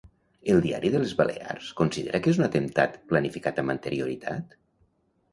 [0.51, 4.57] El Diari de les Balears considera que és un atemptat planificat amb anterioritat?